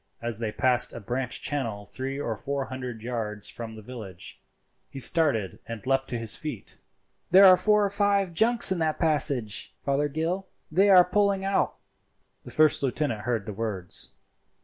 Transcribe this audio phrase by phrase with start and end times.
[0.19, 4.41] As they passed a branch channel three or four hundred yards from the village,
[4.89, 6.79] he started and leapt to his feet.
[7.29, 11.75] "There are four or five junks in that passage, Fothergill; they are poling out."
[12.45, 14.09] The first lieutenant heard the words.